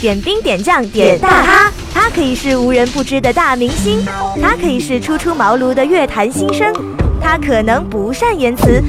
[0.00, 4.02] 点兵点将点大咖，他可以是无人不知的大明星，
[4.40, 6.72] 他可以是初出茅庐的乐坛新生，
[7.20, 8.82] 他可能不善言辞，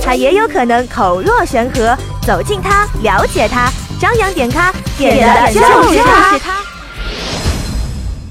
[0.00, 1.96] 他也有可能口若悬河。
[2.22, 5.60] 走近他，了解他，张扬点咖，点的就
[5.90, 6.62] 是他。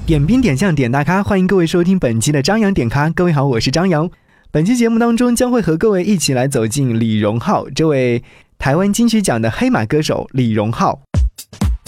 [0.06, 3.10] 点兵点将点大咖，欢迎各位收听本期的张扬点咖。
[3.10, 4.08] 各位好，我是张扬。
[4.50, 8.22] 本期节目当中将会和各位一起来走进李荣浩这位
[8.58, 11.00] 台湾金曲奖的黑马歌手李荣浩。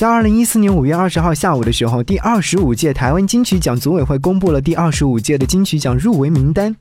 [0.00, 6.74] 在二零一四年五月二十号下午的时候，第二十五届台湾金曲奖组委会公布了第二十五届的金曲奖入围名单。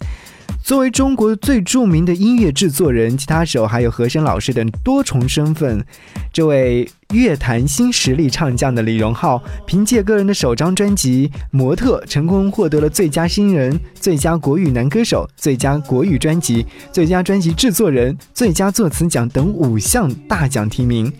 [0.63, 5.85] 作为中国最著名的音乐制作人、吉他手，还有和声老师等多重身份，
[6.31, 21.11] 这位乐坛新实力唱将的李荣浩，凭借个人的首张专辑《模特》，成功获得了最佳新人、最佳国语男歌手、最佳国语专辑、最佳专辑制作人、最佳作词奖等五项大奖提名，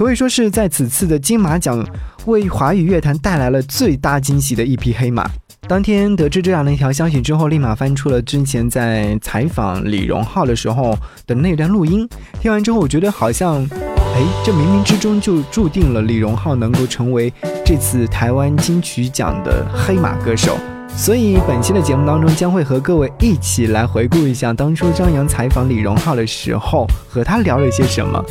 [0.00, 1.86] 可谓说是在此次的金马奖
[2.24, 5.28] 为华语乐坛带来了最大惊喜的一匹黑马。
[5.68, 12.08] 当天得知这样的一条消息之后，立马翻出了之前在采访李荣浩的时候的那段录音。
[12.40, 17.30] 听完之后，我觉得好像，哎，这冥冥之中就注定了李荣浩能够成为
[17.62, 20.56] 这次台湾金曲奖的黑马歌手。
[20.96, 28.24] 所以本期的节目当中，将会和各位一起来回顾一下当初张扬采访李荣浩的时候和他聊了些什么。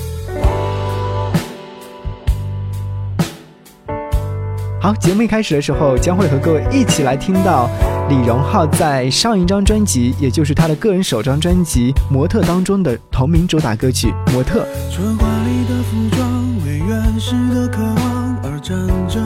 [4.81, 7.69] 好，节目一开始的时候，将会和各位一起来听到
[8.07, 14.61] 李荣浩在上一张专辑，也就是他的个人首张专辑《模特》当中的同名主打歌曲《模特》。
[14.89, 16.29] 春华里的服装
[16.65, 18.77] 为原始的渴望而站
[19.09, 19.19] 着，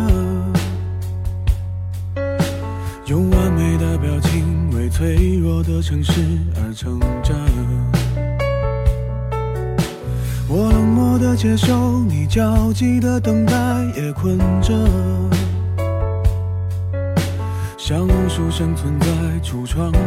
[3.05, 6.13] 用完美的表情为脆弱的城市
[6.55, 7.31] 而撑着。
[10.49, 13.53] 我冷漠的接受你焦急的等待，
[13.95, 14.73] 也困着。
[17.85, 19.07] 像无数生存在
[19.43, 19.97] 橱窗里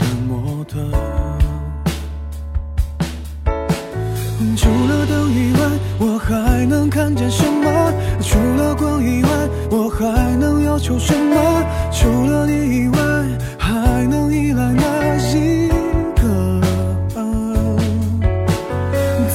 [0.00, 0.78] 的模特，
[4.56, 5.60] 除了灯以外，
[6.00, 7.92] 我还能看见什么？
[8.20, 9.30] 除了光以外，
[9.70, 11.64] 我还能要求什么？
[11.92, 12.98] 除了你以外，
[13.56, 14.82] 还能依赖哪
[15.36, 15.68] 一
[16.16, 16.60] 个？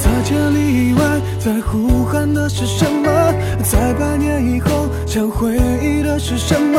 [0.04, 1.02] 在千里以外，
[1.40, 3.03] 在呼喊的是什么？
[3.74, 6.78] 在百年以后，想回忆的是什么？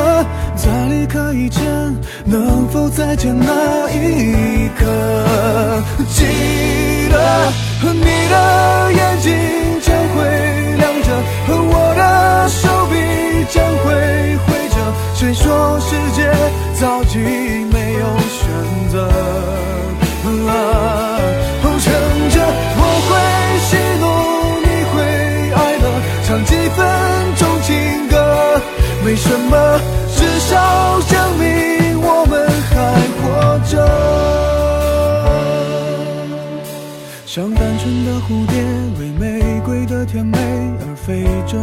[0.54, 1.60] 在离开以前，
[2.24, 4.86] 能否再见那一刻？
[6.08, 6.24] 记
[7.10, 9.32] 得你的眼睛
[9.82, 10.22] 将会
[10.78, 11.08] 亮着，
[11.48, 12.94] 我的手臂
[13.50, 13.90] 将会
[14.46, 14.76] 挥着。
[15.16, 16.30] 谁说世界
[16.78, 17.16] 早已
[17.72, 18.38] 没有选
[18.92, 19.33] 择？
[29.14, 29.80] 没什么。
[30.16, 31.46] 至少证明
[32.02, 32.74] 我们还
[33.20, 33.22] 活
[33.70, 33.72] 着，
[37.24, 38.60] 像单纯的蝴蝶
[38.98, 40.36] 为玫瑰的甜美
[40.80, 41.56] 而飞着，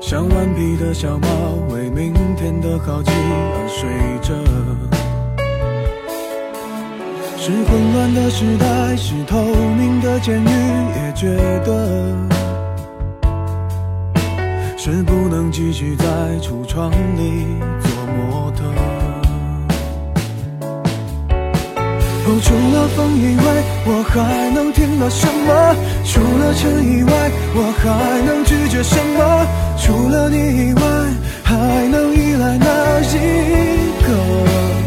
[0.00, 1.28] 像顽皮的小猫
[1.68, 3.88] 为明天的好奇而睡
[4.20, 4.34] 着。
[7.38, 10.44] 是混乱的时代，是透明的监狱，
[10.96, 12.49] 也觉得。
[14.82, 16.04] 是不能继续在
[16.40, 17.44] 橱窗里
[17.82, 18.64] 做模特。
[22.24, 23.44] 哦，除了风以外，
[23.84, 25.76] 我还能听到什么？
[26.06, 27.12] 除了尘以外，
[27.54, 29.46] 我还能拒绝什么？
[29.76, 30.80] 除了你以外，
[31.44, 33.12] 还能依赖哪一
[34.00, 34.79] 个？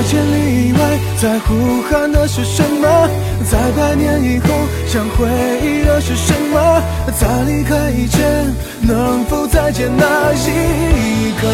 [0.00, 0.78] 在千里以外，
[1.20, 3.10] 在呼喊的是什么？
[3.44, 4.48] 在百年以后，
[4.86, 5.28] 想回
[5.62, 6.82] 忆的是什么？
[7.18, 8.50] 在离开以前，
[8.80, 11.46] 能否再见那一刻？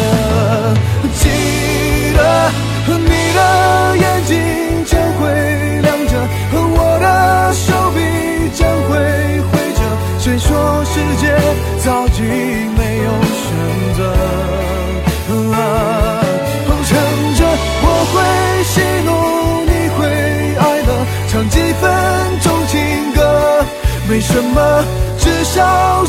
[1.19, 1.27] 记
[2.15, 2.49] 得
[2.87, 4.39] 你的眼睛
[4.85, 5.27] 将会
[24.47, 24.83] 么，
[25.17, 26.05] 至少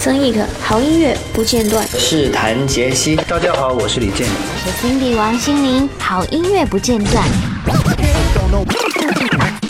[0.00, 1.84] 曾轶可，好音乐不间断。
[1.88, 4.28] 是谭杰希，大家好，我是李健。
[4.28, 7.24] 我是 Cindy 王心凌，好音乐不间断。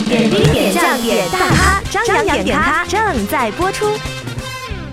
[0.05, 3.87] 点兵点将点大咖，张扬点咖正在播出。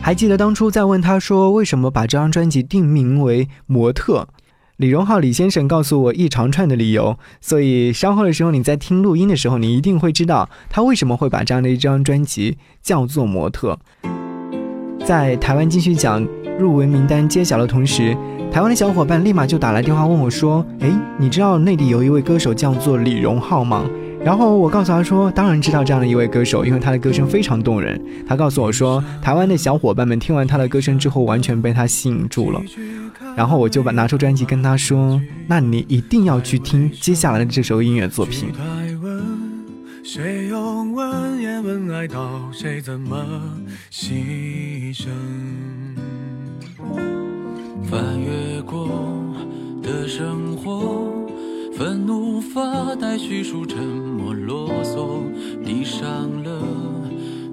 [0.00, 4.26] 还记得当初在问他说为什么把这张专辑定名为《模特》，
[4.78, 13.78] 李荣浩李先生告诉我一长串的理由，所以稍后的时候你在听录音的时候，你一定会知道他为什么会把这样的一张专辑叫做《模特》。
[15.06, 16.26] 在台湾金曲奖
[16.58, 18.12] 入围名单揭晓的同时，
[18.50, 23.88] 台湾的小伙伴立马就打来电话问我说：“诶，你知道内地有一位歌手叫做李荣浩吗？”
[24.24, 32.60] 然后我告诉他说：“当然知道这样的一位歌手，因为他的歌声非常动人。”他告诉我说：“台湾的小伙伴们听完他的歌声之后，完全被他吸引住了。”
[33.36, 38.48] 然后我就把拿出专辑跟他说：“那你一定要去听接下来的这首音乐作品。”
[40.08, 43.26] 谁用文言文爱到谁怎么
[43.90, 45.08] 牺牲？
[47.82, 48.88] 翻越过
[49.82, 51.12] 的生活，
[51.76, 55.24] 愤怒发呆，叙述沉默啰嗦，
[55.64, 56.00] 递上
[56.44, 56.62] 了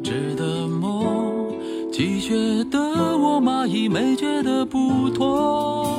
[0.04, 1.56] 纸的梦，
[1.92, 2.36] 积雪
[2.66, 5.93] 的我蚂蚁没觉得不妥。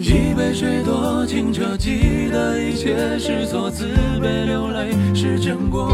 [0.00, 3.86] 一杯水多清澈，记得一切是错，自
[4.18, 5.92] 卑流泪是真果。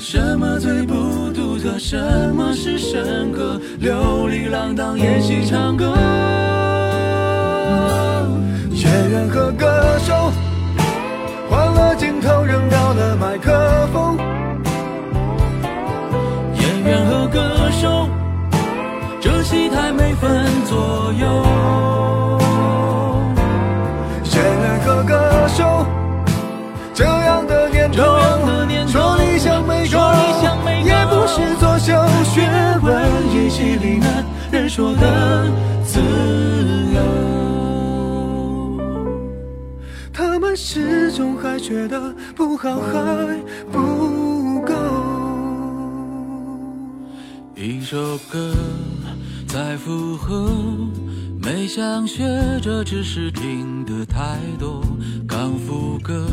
[0.00, 0.94] 什么最不
[1.34, 1.78] 独特？
[1.78, 3.60] 什么是深刻？
[3.78, 5.94] 流离浪荡，演戏唱歌。
[8.72, 10.32] 演员和歌手，
[11.50, 14.16] 换了镜头，扔掉了麦克风。
[16.56, 18.08] 演员和歌手，
[19.20, 22.21] 这戏台没分左右。
[31.82, 32.22] 是作秀。
[32.22, 32.40] 学
[32.82, 32.92] 问
[33.34, 35.50] 一戏里男人说的
[35.84, 36.00] 自
[36.94, 37.02] 由，
[40.12, 43.36] 他们始终还觉得不好还
[43.70, 44.72] 不够。
[47.56, 48.54] 一首歌
[49.46, 50.50] 再附和，
[51.42, 52.24] 没想学
[52.62, 54.80] 着，只是听得太多。
[55.26, 56.24] 刚副歌。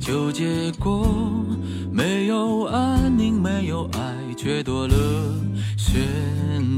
[0.00, 1.06] 纠结过，
[1.90, 4.13] 没有安宁，没有爱，
[4.44, 4.94] 却多了
[5.74, 6.02] 选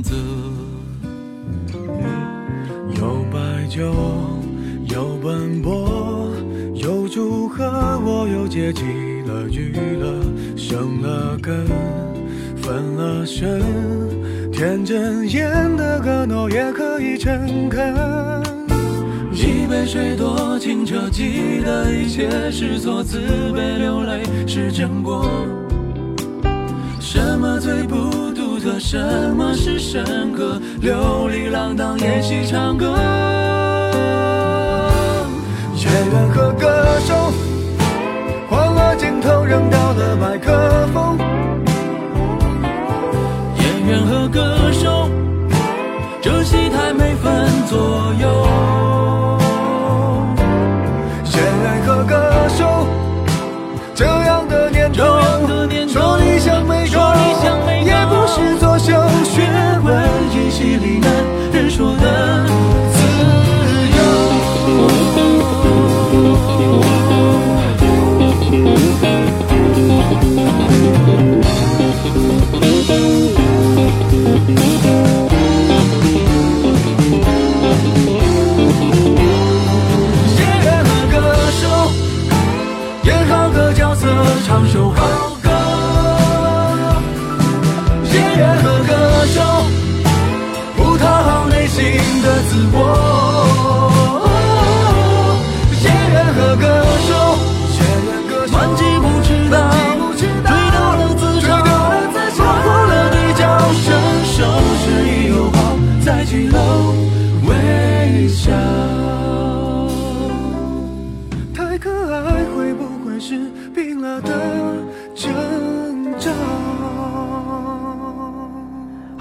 [0.01, 0.15] 择。
[2.95, 3.93] 有白酒，
[4.89, 6.31] 有奔波，
[6.77, 7.65] 有祝贺，
[8.05, 8.83] 我又接起
[9.27, 10.23] 了娱乐，
[10.57, 11.67] 生了根，
[12.63, 13.61] 分了身，
[14.53, 17.93] 天真演的歌诺也可以诚恳。
[19.33, 23.19] 一杯水多清澈，记得一切是错，自
[23.53, 25.29] 卑流泪是真果。
[27.67, 28.79] 最不独特？
[28.79, 28.97] 什
[29.35, 30.61] 么是深刻？
[30.81, 32.95] 流离浪荡，演戏唱歌。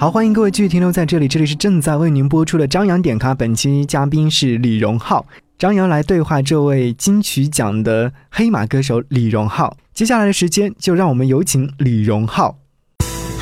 [0.06, 5.26] 好，欢迎各位继续停留在这里，这里是正在为您播出的张扬点咖，本期嘉宾是李荣浩，
[5.58, 9.76] 张扬来对话这位金曲奖的黑马歌手李荣浩。
[9.92, 12.56] 接下来的时间，就让我们有请李荣浩。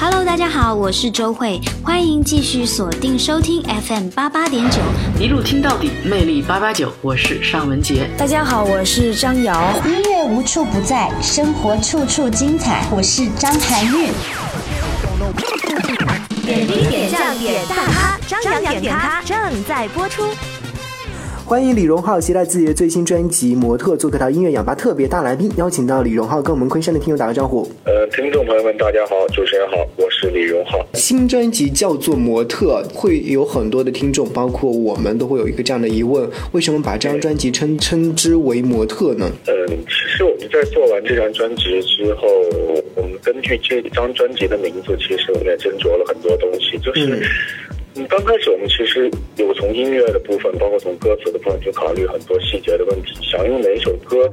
[0.00, 4.78] Hello，大家好，我是周慧，欢迎继续锁定收听 FM 八八点九。
[5.20, 8.06] 一路听到底，魅力八八九，我是尚雯婕。
[8.16, 9.54] 大家好，我是张瑶。
[9.84, 12.88] 音乐无处不在，生活处处精彩。
[12.90, 14.08] 我是张含韵。
[16.44, 20.22] 点兵点将点大咖，张扬点咖正在播出。
[21.46, 27.70] 欢迎李荣浩携带自己的最新专辑《模特》做客到音乐氧吧特别大来宾，邀请到李荣浩跟我们昆山的听友打个招呼。
[27.84, 30.78] 呃，听众朋友们，大家好，主持人好，我是李荣浩。
[30.94, 39.30] 新专辑叫做《模特》，会有很多的听众，包括我们都会有一个这样的疑问：为什么把这张专辑称称之为模特呢？
[39.46, 42.26] 嗯，其实我们在做完这张专辑之后，
[42.94, 47.04] 我们根据这张专辑的名字，其实我们也斟酌了很多东西，就是。
[47.06, 47.22] 嗯
[47.96, 54.28] 嗯，刚开始我们其实有从音乐的部分，包括从歌词的部分去考虑很多细节的问题，想用哪一首歌，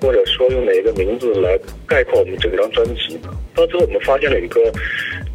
[0.00, 3.18] 或者说用哪一个名字来概括我们整张专辑？
[3.54, 4.60] 到最后我们发现了一个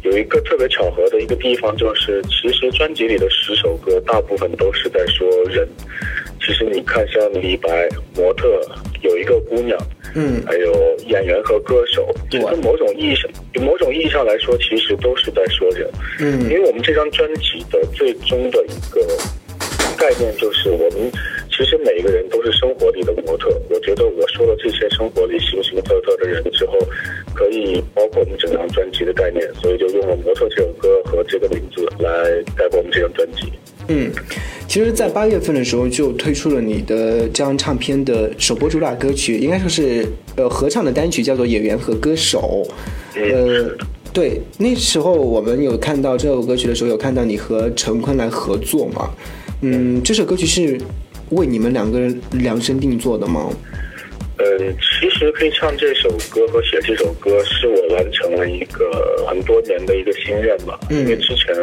[0.04, 5.68] 有一个特别巧合的一个地方，就是其实专辑里的十首歌大部分都是在说人。
[6.40, 8.60] 其实你看，像李白、模特，
[9.02, 9.76] 有一个姑娘，
[10.14, 15.88] 嗯，还有演员和歌手，其实某种意义上，某种意义上来说，其实都是在说人。
[16.20, 19.00] 嗯，因为我们这张专辑的最终的一个
[19.96, 21.10] 概念就是，我们
[21.50, 23.48] 其实每一个人都是生活里的模特。
[23.70, 26.76] 我觉得我说了这些生活里形形色色的人之后，
[27.34, 33.52] 可以包括我们整张专辑的概念，所以就用了《模特》这首歌和这个名字来概括我们这张专辑。
[33.88, 34.10] 嗯，
[34.68, 42.66] 其实，在八月份的时候就推出了你的这张唱片的首播主打歌曲，应该说是呃合唱的单曲，叫做《演员和歌手》。
[43.20, 43.70] 呃，
[44.12, 49.10] 对，那时候我们有看到这首歌曲的时候，有看到你和陈坤来合作嘛？
[49.60, 50.80] 嗯，这首歌曲是
[51.30, 53.50] 为你们两个人量身定做的吗？
[54.38, 60.80] 嗯，其实可以唱这首歌和写这首歌，是我完成了一个很多年的一个心愿吧。
[60.88, 61.54] 嗯，因为之前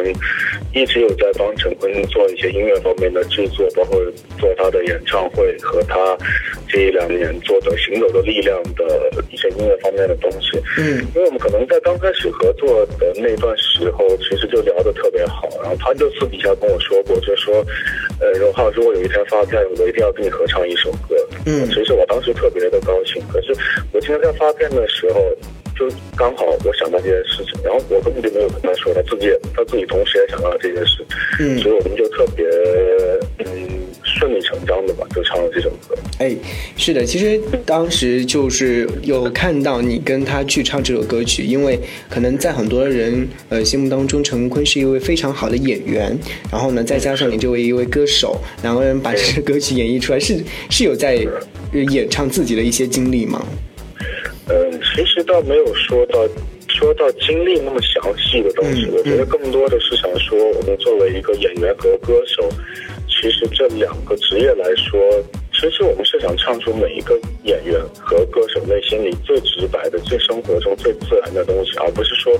[0.72, 4.00] 一直有在帮陈坤做一些音乐方面的制作，包括
[4.38, 6.16] 做他的演唱会和他
[6.68, 10.58] 这一两年做的《行走的力量》的一些音乐方面的东西。
[10.78, 17.64] 嗯，因为我们可能在刚开始合作的那段时候，其实就聊得特别好，然后他就私底下跟我说过，就说，
[18.20, 21.16] 呃，荣浩，如果有一天发片，我一定要跟你合唱一首歌。
[21.46, 23.52] 嗯，其实我当时特别的高兴，可是
[23.92, 25.20] 我今天在发片的时候，
[25.80, 31.02] 就刚好我想到这件事情，然后我根本就没有跟他说，他自己也他自己同时也想到了这件事，
[31.40, 32.44] 嗯，所以我们就特别
[33.38, 35.96] 嗯顺理成章的吧，就唱了这首歌。
[36.18, 36.36] 哎，
[36.76, 46.14] 是的，其实当时就是有看到你跟他去唱这首歌曲，因为可能在很多人呃心目当中，陈坤是一位非常好的演员，
[46.52, 51.26] 然后呢，再加上你这位一位歌手，两个人把这首歌曲演绎出来，是是有在
[51.72, 53.42] 演唱自己的一些经历吗？
[54.50, 56.26] 嗯，其实倒没有说到
[56.68, 62.48] 说到经历那么详细的东西，嗯、我觉得更多的是想说，我们作为一个演员和歌手，
[63.08, 65.00] 其实这两个职业来说，
[65.60, 72.32] 其实我们是想唱出每一个演员和歌手内心里最直白的、最生活中最自然的东西，而不是说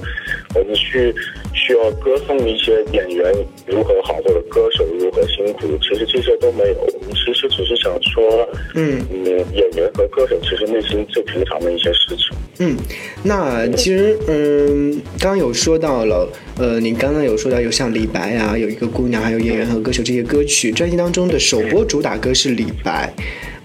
[0.55, 1.15] 我们去
[1.53, 3.31] 需要歌颂一些演员
[3.67, 5.69] 如何好，或者歌手如何辛苦。
[5.83, 12.35] 其实这些都没有，我们其实只是想说，嗯嗯，演员和歌手其实内心最平常的一些事情。
[12.61, 12.77] 嗯，
[13.23, 16.27] 那其实嗯，刚刚有说到了，
[16.59, 23.10] 呃，你刚刚有说到有像李白啊，有一个姑娘，还有演员和歌手这些歌曲，专辑当中的首播主打歌是李白。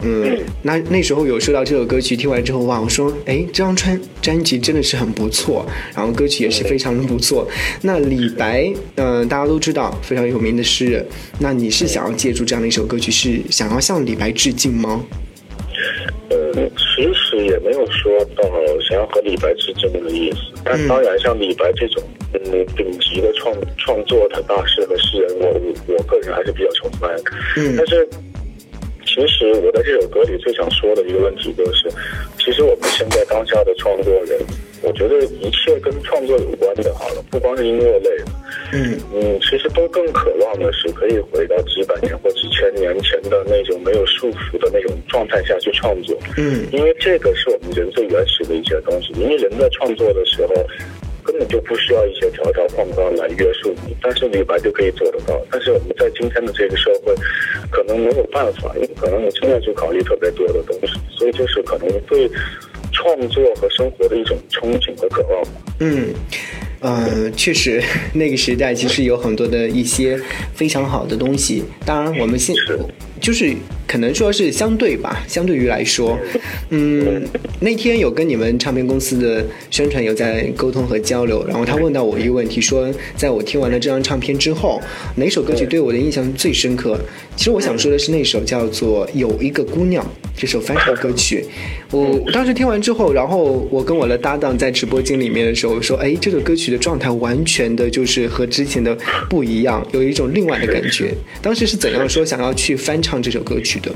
[0.01, 7.47] 嗯，那那时候有收到这首歌曲，听完之后哇，我说，哎，这张专专辑真的是很不错，然后歌曲也是非常的不错。
[7.81, 11.05] 那李白，嗯、呃，大家都知道非常有名的诗人，
[11.39, 15.03] 那你是想要借助这样的一首歌曲，是想要向李白致敬吗？
[16.29, 18.43] 呃，其实也没有说到
[18.87, 22.41] 想要和李白致敬的意思，但当然像李白这种嗯
[22.75, 25.47] 顶级的创创作的大师和诗人，我
[25.87, 27.23] 我个人还是比较崇拜的。
[27.57, 28.07] 嗯，但是
[29.15, 31.87] 其实我在这首歌里最想说的一个问题就是，
[32.37, 34.37] 其实我们现在当下的创作人，
[34.81, 38.25] 我觉得一切跟创作有关的，好了，不光是音乐类的，
[38.73, 50.53] 嗯嗯，其实都更渴望的是可以回到几百年或几千年前的那种没有束缚的那种状态下去创作，嗯，因为这个是我们人最原始的一些东西，因为人在创作的时候。
[51.25, 55.35] 根本就不需要一些条条框框来约束你，但是李白就可以做得到。
[55.49, 57.11] 但是我们在今天的这个社会，
[57.75, 62.29] 可能没有办法，因为可能你现在去考虑特别多的东西，所以就是可能对
[62.93, 65.49] 创作和生活的一种憧憬和渴望吧。
[65.79, 66.13] 嗯。
[66.81, 67.81] 呃，确实，
[68.13, 70.19] 那个时代其实有很多的一些
[70.53, 71.63] 非常好的东西。
[71.83, 72.55] 当然，我们现
[73.19, 73.55] 就是
[73.87, 76.17] 可能说是相对吧，相对于来说，
[76.69, 77.23] 嗯，
[77.59, 84.81] 那天有跟你们唱片公司的宣传有在沟通和交流，然后他问到我一个问题，说在我听完了这张唱片之后，
[85.15, 86.99] 哪首歌曲对我的印象最深刻？
[87.35, 90.03] 其实我想说的是那首叫做《有一个姑娘》
[90.37, 91.45] 这首翻唱歌曲。
[91.91, 98.97] 我当时听完之后，然后我跟我的搭档在直播间里面的时候说，哎，这首歌曲的状态完全的就是和之前的
[99.29, 101.13] 不一样，有一种另外的感觉。
[101.41, 103.91] 当时是怎样说想要去翻唱这首歌曲的？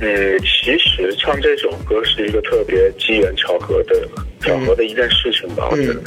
[0.00, 4.08] 嗯，其实唱这首歌是一个特别机缘巧合的
[4.40, 6.00] 巧合的一件事情吧，我觉得。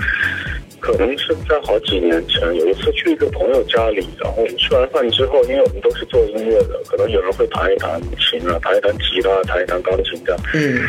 [0.81, 10.41] 可能是在好几年前，有一次去一个朋友家里，然后我们吃完饭之后，因为我们都是做音乐的，可能有人会弹一弹琴啊，弹一弹吉他，弹一弹钢琴这样。
[10.55, 10.81] 嗯。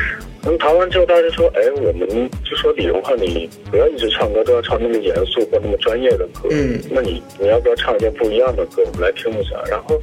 [0.45, 6.49] 嗯，弹完之后，大家就说：“哎，我们就说李荣浩，你不要一直唱歌，都要唱那么严肃或那么专业的歌。
[6.51, 8.83] 嗯，那你你要不要唱一些不一样的歌？
[8.85, 10.01] 我们来听一下。”然后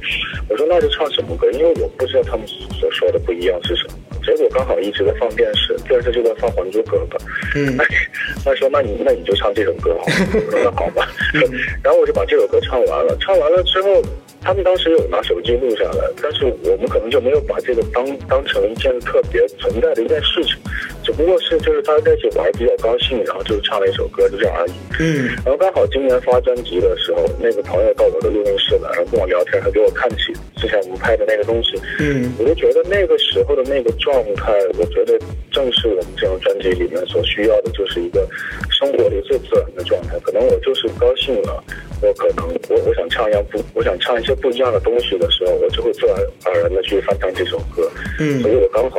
[0.48, 1.50] 我说：“那就唱什么歌？
[1.50, 2.46] 因为我不知道他们
[2.80, 3.90] 所说的不一样是什么。”
[4.24, 7.16] 结果刚好一直在放电视，电视就在放《还珠格格》。
[7.56, 7.76] 嗯，
[8.44, 11.08] 他说：“那你那你就唱这首歌好。”我说：“那好吧。
[11.82, 13.16] ”然后我就把这首歌唱完了。
[13.20, 14.02] 唱完了之后。
[14.42, 20.56] 他们当时有拿手机录下来，但是我们可能就没有把这个当当成一件特别存在的一件事情，
[21.04, 24.72] 只不过是就是大家在一起玩比较高兴，然后就唱了一首歌，就这样而已。
[24.98, 25.28] 嗯。
[25.44, 31.78] 然后刚好今年发专辑的时候，那个朋友到我的录音室来，然后跟我聊天，他给我看起之前我们拍的那个东西。
[32.00, 32.32] 嗯。
[32.38, 35.18] 我就觉得那个时候的那个状态，我觉得
[35.52, 38.26] 正是我们这张专辑里面所需要的，就是一个
[38.70, 40.18] 生活里最自然的状态。
[40.20, 41.62] 可能我就是高兴了，
[42.02, 44.34] 我可能我我想唱一样不，我想唱一些。
[44.40, 47.90] 不一样的东西的时候，我就会自然而然的去翻唱这首歌。
[48.18, 48.98] 嗯，所以我刚好，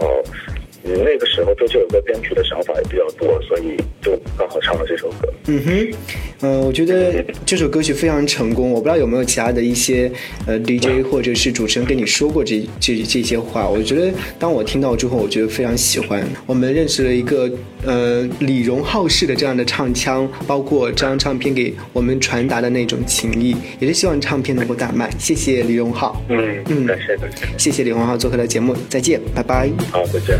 [0.49, 0.50] 嗯，
[0.84, 5.32] 那个时候对这首歌编曲的想法也比较多，所以就刚好唱了这首歌。
[5.48, 5.94] 嗯哼，
[6.41, 8.72] 嗯，我觉得这首歌曲非常成功。
[8.72, 10.12] 我不知道有没有其他的一些
[10.48, 13.67] 呃 DJ 或者是主持人跟你说过这这这些话。
[13.70, 16.28] 我觉得当我听到之后，我觉得非常喜欢。
[16.46, 17.50] 我们认识了一个
[17.86, 25.10] 呃李荣浩式的这样的唱腔，包括这张唱片给我们传达的那种情谊，也是希望唱片能够大卖。
[25.20, 26.24] 谢谢李荣浩。
[26.30, 27.46] 嗯嗯，感谢感谢。
[27.58, 29.70] 谢谢李荣浩做客的节目，再见，拜拜。
[29.91, 30.39] 好，再见。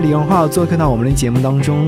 [0.00, 1.86] 李荣浩做客到我们的节目当中，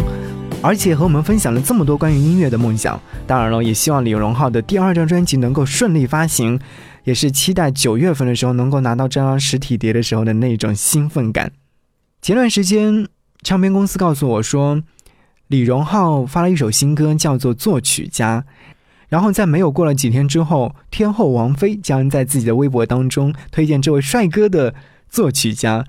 [0.63, 3.01] 而且和我们分享了这么多关于音乐的梦想。
[3.27, 6.61] 当然了，也希望李荣浩的第二张专辑能够顺利发行，
[7.05, 11.53] 也是期待九月份的时候能够拿到这张实体碟的时候的那种兴奋感。
[12.21, 13.09] 前段时间，
[13.43, 14.83] 唱片公司告诉我说，
[15.49, 18.45] 李荣浩发了一首新歌，叫做《作曲家》。
[19.09, 24.75] 然后在没有过了几天之后，天后王菲将在自己的微博当中推荐这位帅哥的
[25.09, 25.85] 作曲家。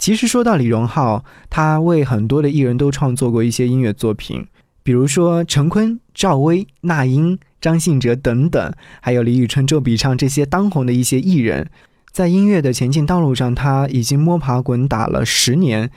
[0.00, 4.46] 其实说到李荣浩，他为很多的艺人都创作过一些音乐作品，
[4.82, 11.68] 比如说陈坤、赵薇、那英、张信哲等等，还有李宇春、周笔畅这些当红的一些艺人。
[12.10, 15.90] 在音乐的前进道路上，他已经摸爬滚打了十年。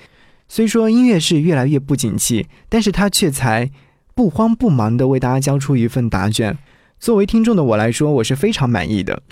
[0.50, 3.72] 虽说音乐是越来越不景气，但是他却才
[4.14, 6.58] 不慌不忙地为大家交出一份答卷。
[7.00, 9.24] 作为听众的我来说，我是非常满意的。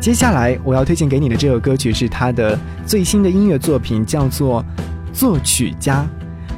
[0.00, 4.64] 接下来我要推荐给你的这首歌曲是他的最新的音乐作品，叫做
[5.12, 6.06] 《作曲家》。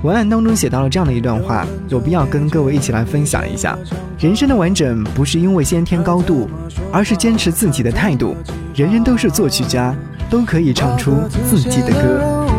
[0.07, 3.77] 文案当中写到了这样的一段话，有必要跟各位一起来分享一下：
[4.17, 6.49] 人生的完整不是因为先天高度，
[6.93, 8.37] 而是坚持自己的态度。
[8.77, 9.93] 人人都是作曲家，
[10.31, 11.13] 都可以唱出
[11.51, 12.52] 自己的歌。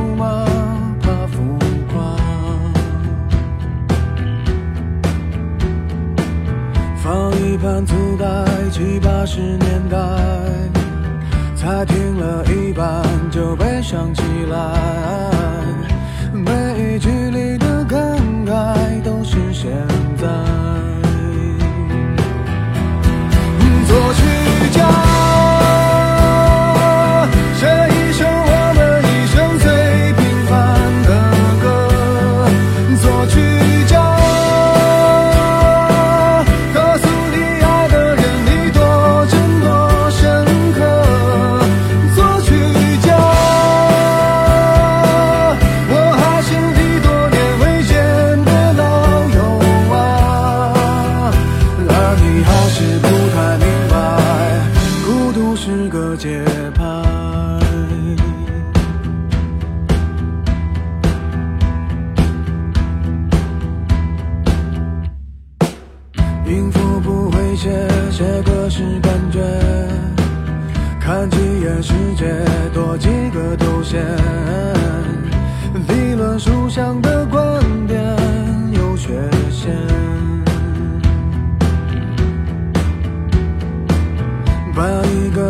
[7.64, 8.26] 盘磁带，
[8.70, 9.98] 七八十年代，
[11.56, 14.22] 才听了一半就悲伤起
[14.52, 15.23] 来。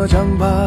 [0.07, 0.62] 长吧。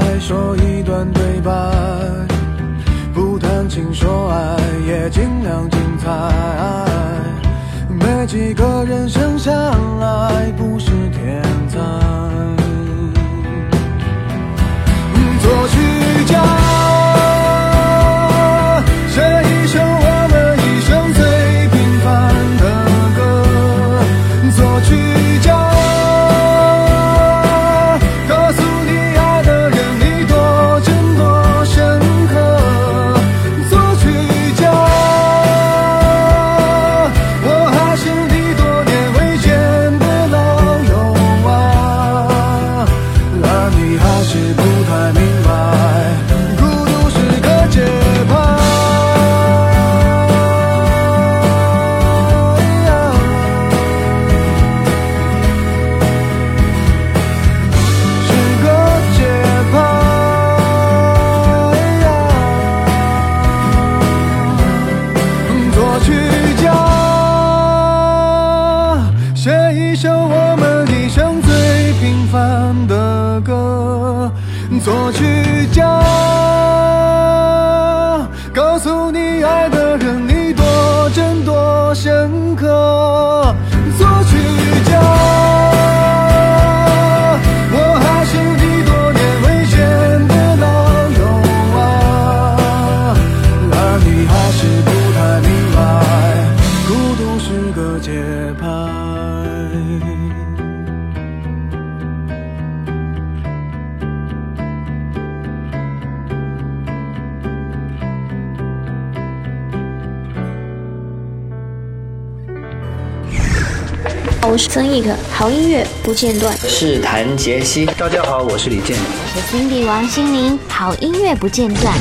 [114.48, 116.56] 我是曾轶可，好音乐不间断。
[116.62, 118.96] 我是谭杰希，大家好，我是李健。
[118.96, 121.98] 我是 Cindy 王心凌，好音乐不间断。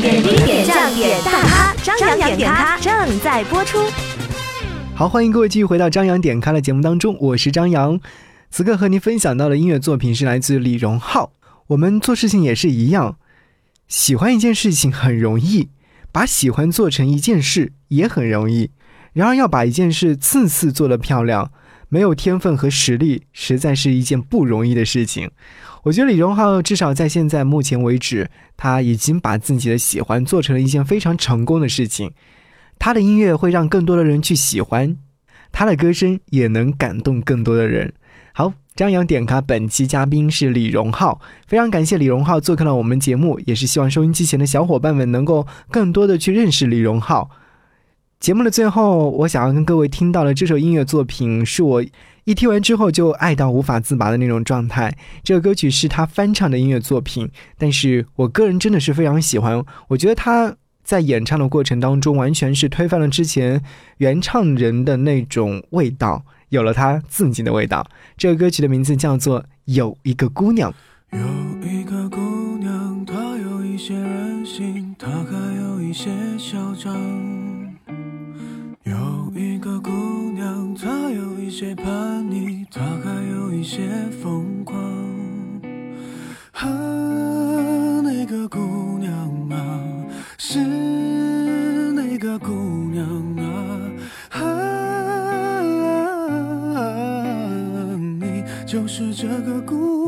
[0.00, 3.78] 点滴点将点大咖，张扬点咖正在播出。
[4.94, 8.00] 好，欢迎各位继续回到张扬点咖的节目当中，我是张扬。
[8.50, 11.32] 此刻和您分享到的音乐作品是来自李荣浩。
[11.68, 13.16] 我们做事情也是一样，
[13.86, 15.68] 喜欢一件事情很容易，
[16.10, 18.70] 把喜欢做成一件事也很容易。
[19.12, 21.50] 然而要把一件事次次做得漂亮，
[21.88, 25.30] 没有天分和实力，实在是一件不容易的事情。
[25.82, 32.12] 我觉得李荣浩至少在现在目前为止，他已经把自己的喜欢做成了一件非常成功的事情。
[32.78, 34.96] 他的音乐会让更多的人去喜欢，
[35.50, 37.92] 他的歌声也能感动更多的人。
[38.32, 47.30] 好，张扬点卡本期嘉宾是李荣浩，非常感谢李荣浩做客了我们节目，也是希望收音机前的小伙伴们能够更多的去认识李荣浩。
[48.20, 51.82] 节目的最后，我想要跟各位听到的这首音乐作品，是我
[52.24, 54.94] 一听完之后就爱到无法自拔的那种状态。
[55.24, 59.64] 这个歌曲是他翻唱的音乐作品，但是我个人真的是非常喜欢。
[59.88, 60.54] 我觉得他
[60.84, 63.62] 在演唱的过程当中，完全是推翻了之前
[63.96, 66.22] 原唱人的那种味道。
[66.50, 67.88] 有了他自己的味道。
[68.18, 70.70] 这个歌曲的名字叫做《有一个姑娘》。
[71.16, 72.18] 有一个姑
[72.58, 77.49] 娘，她有一些任性，她还有一些嚣张。
[78.90, 79.90] 有一个姑
[80.32, 83.88] 娘，她有一些叛逆，她还有一些
[84.20, 84.76] 疯狂。
[86.54, 86.66] 啊，
[88.02, 89.80] 那个姑娘啊，
[90.38, 90.58] 是
[91.92, 92.50] 那个姑
[92.90, 93.46] 娘啊。
[94.30, 94.42] 啊，
[98.20, 99.99] 你就是这个姑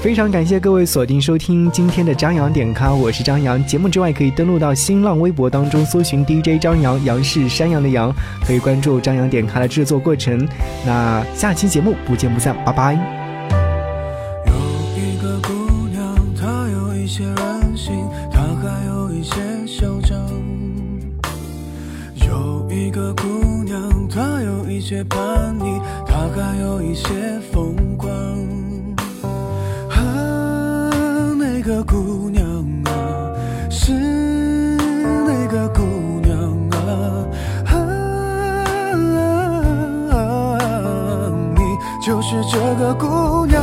[0.00, 3.62] 非常感谢各位锁定收听今天的张扬点咖，我是张扬。
[3.66, 8.14] 节目之外可以登录到新浪微博当中搜寻 DJ 张扬，杨是山羊的羊，
[8.46, 10.48] 可以关注张扬点咖的制作过程。
[10.86, 12.94] 那下期节目不见不散，拜拜。
[14.46, 14.52] 有
[14.96, 19.34] 一个姑娘，她有一些任性，她还有一些
[19.66, 20.16] 嚣张。
[22.24, 23.24] 有一个姑。
[23.64, 27.08] 娘，她有一些叛逆，他还有一些
[27.52, 28.08] 疯狂。
[31.68, 32.42] 个姑娘
[32.86, 32.90] 啊，
[33.68, 35.82] 是那个姑
[36.24, 36.34] 娘
[36.70, 36.80] 啊，
[37.66, 37.70] 啊，
[41.54, 41.60] 你
[42.02, 43.62] 就是这个姑娘。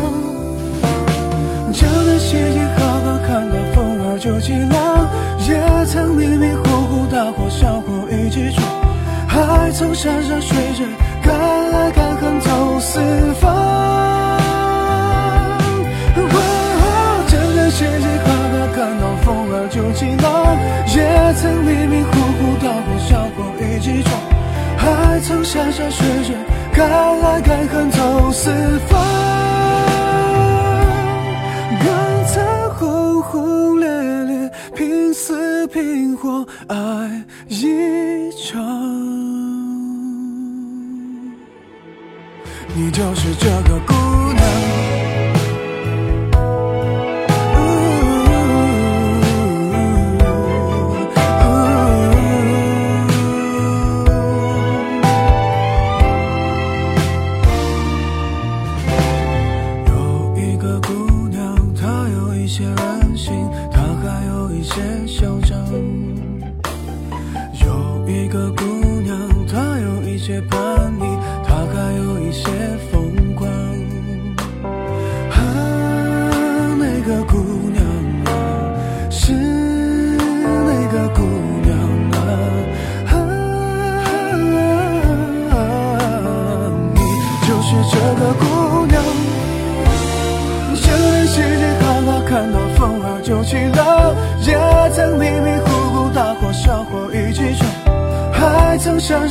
[1.73, 5.09] 江南西街好好看到风儿就起浪，
[5.49, 8.63] 也曾迷迷糊糊大火小火一起闯。
[9.27, 10.85] 还曾山山水水，
[11.23, 11.35] 敢
[11.73, 12.99] 爱敢恨走四
[13.41, 13.94] 方。
[19.75, 20.57] 就起浪。
[20.95, 24.09] 也曾迷迷糊糊，大火小火一起闯。
[24.77, 26.33] 还曾山山水水，
[26.73, 26.89] 敢
[27.21, 28.49] 爱敢恨走四
[28.87, 28.97] 方。
[31.83, 31.87] 更
[32.27, 32.35] 曾
[32.75, 33.89] 轰轰烈
[34.23, 36.75] 烈，拼死拼活爱
[37.49, 38.63] 一场。
[42.77, 43.93] 你就是这个姑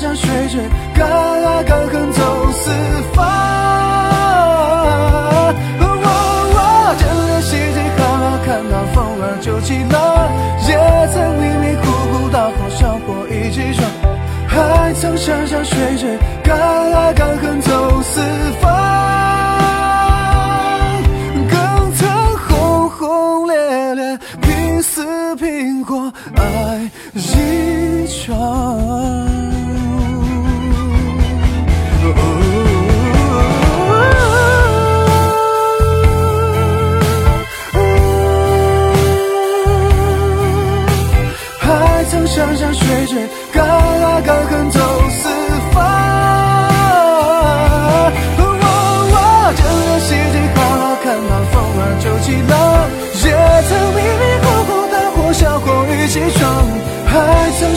[0.04, 2.20] 山山水间，敢爱敢恨走
[2.52, 2.70] 四
[3.14, 3.24] 方。
[6.98, 9.96] 这个世界好好看到风儿就起浪，
[10.68, 10.76] 也
[11.08, 13.80] 曾迷迷糊糊大火小火一起闯。
[14.46, 16.54] 还曾山山水水，敢
[16.92, 17.58] 爱敢恨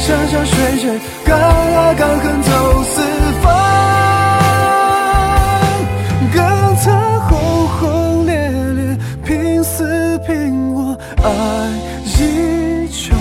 [0.08, 3.02] 山山水水，敢爱敢恨走四
[3.42, 3.46] 方。
[6.34, 11.30] 更曾轰轰烈烈，拼死拼活爱
[12.06, 13.20] 一场。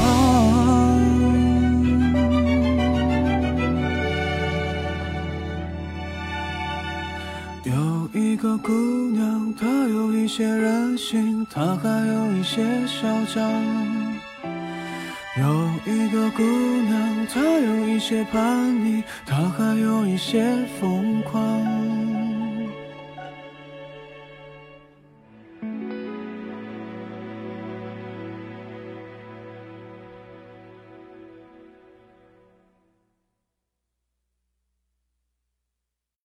[7.65, 8.71] 有一个姑
[9.11, 13.86] 娘，她有一些任性，她还有一些嚣张。
[15.39, 20.43] 有一个姑娘，她有一些叛逆，她还有一些
[20.81, 21.76] 疯狂。